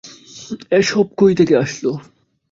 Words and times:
এসব 0.71 1.05
কই 1.19 1.33
থেকে 1.39 1.53
আসল? 1.57 1.85